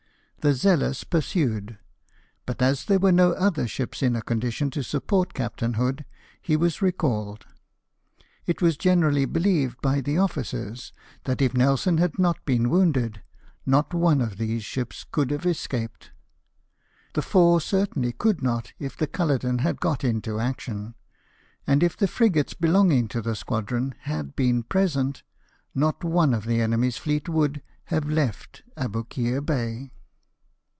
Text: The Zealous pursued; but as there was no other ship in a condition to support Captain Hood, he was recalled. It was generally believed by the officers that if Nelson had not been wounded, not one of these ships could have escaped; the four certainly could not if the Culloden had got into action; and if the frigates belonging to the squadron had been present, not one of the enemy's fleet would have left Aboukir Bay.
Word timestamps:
The 0.43 0.55
Zealous 0.55 1.03
pursued; 1.03 1.77
but 2.47 2.63
as 2.63 2.85
there 2.85 2.97
was 2.97 3.13
no 3.13 3.33
other 3.33 3.67
ship 3.67 4.01
in 4.01 4.15
a 4.15 4.23
condition 4.23 4.71
to 4.71 4.81
support 4.81 5.35
Captain 5.35 5.75
Hood, 5.75 6.03
he 6.41 6.57
was 6.57 6.81
recalled. 6.81 7.45
It 8.47 8.59
was 8.59 8.75
generally 8.75 9.25
believed 9.25 9.79
by 9.81 10.01
the 10.01 10.17
officers 10.17 10.93
that 11.25 11.43
if 11.43 11.53
Nelson 11.53 11.99
had 11.99 12.17
not 12.17 12.43
been 12.43 12.71
wounded, 12.71 13.21
not 13.67 13.93
one 13.93 14.19
of 14.19 14.37
these 14.37 14.63
ships 14.65 15.05
could 15.11 15.29
have 15.29 15.45
escaped; 15.45 16.09
the 17.13 17.21
four 17.21 17.61
certainly 17.61 18.11
could 18.11 18.41
not 18.41 18.73
if 18.79 18.97
the 18.97 19.05
Culloden 19.05 19.59
had 19.59 19.79
got 19.79 20.03
into 20.03 20.39
action; 20.39 20.95
and 21.67 21.83
if 21.83 21.95
the 21.95 22.07
frigates 22.07 22.55
belonging 22.55 23.07
to 23.09 23.21
the 23.21 23.35
squadron 23.35 23.93
had 23.99 24.35
been 24.35 24.63
present, 24.63 25.21
not 25.75 26.03
one 26.03 26.33
of 26.33 26.45
the 26.45 26.61
enemy's 26.61 26.97
fleet 26.97 27.29
would 27.29 27.61
have 27.83 28.09
left 28.09 28.63
Aboukir 28.75 29.39
Bay. 29.45 29.91